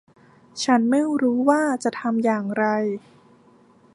[0.63, 2.65] ฉันไม่รู้ว่าจะทำอย่างไร